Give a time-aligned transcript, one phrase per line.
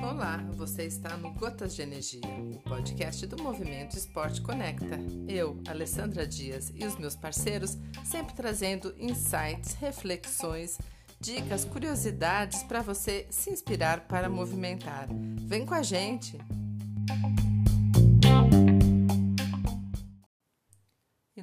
[0.00, 4.98] Olá, você está no Gotas de Energia, o podcast do Movimento Esporte Conecta.
[5.26, 10.78] Eu, Alessandra Dias e os meus parceiros sempre trazendo insights, reflexões,
[11.20, 15.08] dicas, curiosidades para você se inspirar para movimentar.
[15.46, 16.38] Vem com a gente!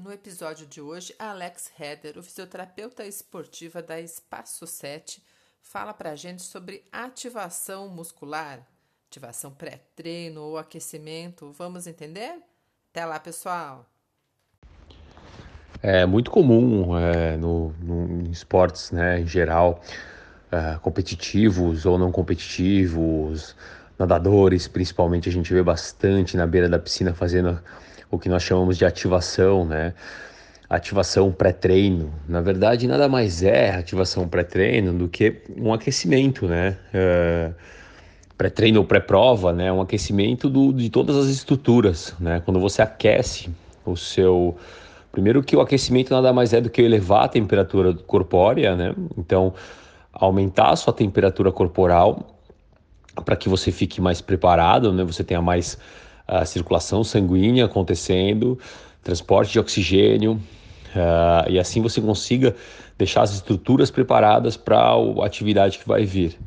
[0.09, 5.21] No episódio de hoje, a Alex Heder, o fisioterapeuta esportiva da Espaço 7,
[5.61, 8.59] fala para a gente sobre ativação muscular,
[9.07, 11.51] ativação pré-treino ou aquecimento.
[11.51, 12.39] Vamos entender?
[12.89, 13.86] Até lá, pessoal!
[15.79, 19.79] É muito comum é, no, no, em esportes né, em geral,
[20.51, 23.55] é, competitivos ou não competitivos,
[24.00, 27.61] nadadores principalmente, a gente vê bastante na beira da piscina fazendo
[28.09, 29.93] o que nós chamamos de ativação, né?
[30.69, 32.13] Ativação pré-treino.
[32.27, 36.78] Na verdade, nada mais é ativação pré-treino do que um aquecimento, né?
[36.94, 37.52] É,
[38.38, 39.72] pré-treino ou pré-prova, né?
[39.72, 42.42] Um aquecimento do, de todas as estruturas, né?
[42.45, 43.50] Quando você aquece
[43.86, 44.58] o seu
[45.12, 48.94] Primeiro que o aquecimento nada mais é do que elevar a temperatura corpórea, né?
[49.17, 49.53] Então,
[50.14, 52.38] aumentar a sua temperatura corporal
[53.25, 55.03] para que você fique mais preparado, né?
[55.03, 55.80] Você tenha mais
[56.30, 58.58] uh, circulação sanguínea acontecendo,
[59.03, 62.55] transporte de oxigênio, uh, e assim você consiga
[62.97, 66.38] deixar as estruturas preparadas para a atividade que vai vir.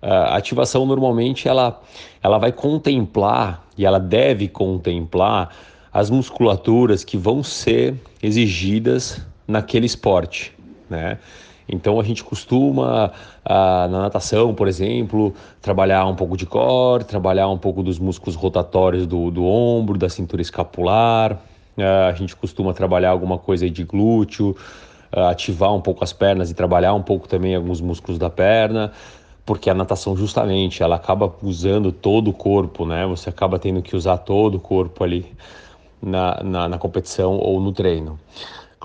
[0.00, 1.80] Uh, a ativação normalmente ela,
[2.22, 5.54] ela vai contemplar e ela deve contemplar
[5.92, 10.54] as musculaturas que vão ser exigidas naquele esporte,
[10.88, 11.18] né?
[11.68, 13.12] Então a gente costuma,
[13.44, 18.34] ah, na natação, por exemplo, trabalhar um pouco de core, trabalhar um pouco dos músculos
[18.34, 21.38] rotatórios do, do ombro, da cintura escapular.
[21.78, 24.56] Ah, a gente costuma trabalhar alguma coisa de glúteo,
[25.12, 28.90] ah, ativar um pouco as pernas e trabalhar um pouco também alguns músculos da perna,
[29.44, 33.06] porque a natação justamente ela acaba usando todo o corpo, né?
[33.06, 35.26] Você acaba tendo que usar todo o corpo ali
[36.02, 38.18] na, na, na competição ou no treino.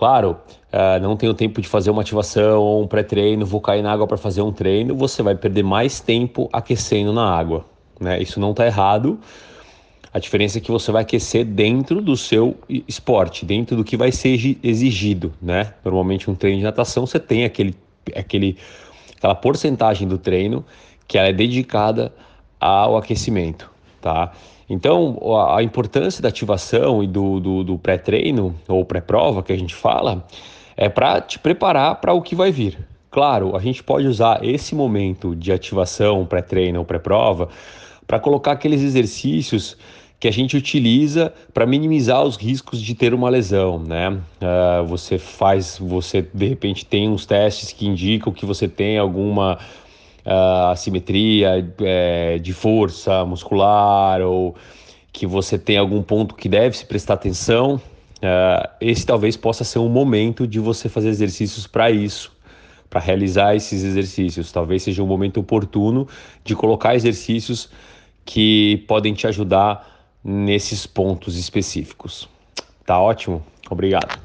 [0.04, 0.36] Claro,
[0.74, 4.06] uh, não tenho tempo de fazer uma ativação ou um pré-treino, vou cair na água
[4.06, 7.64] para fazer um treino, você vai perder mais tempo aquecendo na água.
[8.02, 8.22] Né?
[8.22, 9.18] Isso não está errado.
[10.14, 14.12] A diferença é que você vai aquecer dentro do seu esporte, dentro do que vai
[14.12, 15.32] ser exigido.
[15.42, 15.74] Né?
[15.86, 17.74] Normalmente, um treino de natação, você tem aquele,
[18.14, 18.58] aquele,
[19.16, 20.66] aquela porcentagem do treino
[21.08, 22.14] que ela é dedicada
[22.60, 23.73] ao aquecimento.
[24.04, 24.34] Tá?
[24.70, 25.18] Então,
[25.50, 30.28] a importância da ativação e do, do, do pré-treino ou pré-prova que a gente fala
[30.76, 32.78] é para te preparar para o que vai vir.
[33.10, 37.48] Claro, a gente pode usar esse momento de ativação, pré-treino ou pré-prova,
[38.06, 39.78] para colocar aqueles exercícios
[40.20, 44.10] que a gente utiliza para minimizar os riscos de ter uma lesão, né?
[44.10, 49.60] Uh, você faz, você de repente tem uns testes que indicam que você tem alguma
[50.26, 54.56] uh, assimetria é, de força muscular ou
[55.12, 59.80] que você tem algum ponto que deve se prestar atenção, uh, esse talvez possa ser
[59.80, 62.36] um momento de você fazer exercícios para isso,
[62.90, 64.52] para realizar esses exercícios.
[64.52, 66.08] Talvez seja um momento oportuno
[66.44, 67.70] de colocar exercícios
[68.26, 72.28] que podem te ajudar nesses pontos específicos.
[72.86, 73.46] Tá ótimo?
[73.70, 74.20] Obrigado.